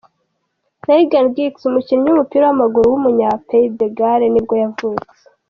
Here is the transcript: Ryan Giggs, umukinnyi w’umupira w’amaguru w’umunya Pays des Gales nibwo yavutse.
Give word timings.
Ryan 0.83 1.27
Giggs, 1.35 1.63
umukinnyi 1.69 2.05
w’umupira 2.07 2.43
w’amaguru 2.45 2.85
w’umunya 2.87 3.29
Pays 3.47 3.73
des 3.79 3.93
Gales 3.97 4.31
nibwo 4.31 4.55
yavutse. 4.63 5.15